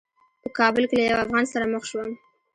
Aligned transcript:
په 0.41 0.47
کابل 0.57 0.83
کې 0.89 0.95
له 0.99 1.03
یوه 1.09 1.21
افغان 1.25 1.45
سره 1.53 1.65
مخ 1.73 1.83
شوم. 1.89 2.09